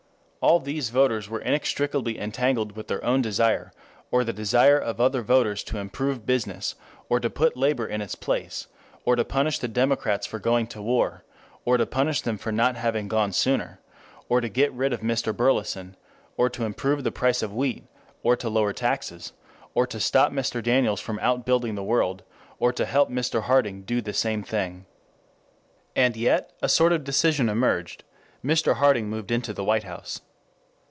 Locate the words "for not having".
12.39-13.07